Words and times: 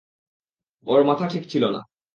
ওর 0.87 1.01
মাথা 1.03 1.25
ঠিক 1.27 1.43
ছিল 1.49 1.63
না। 1.69 1.81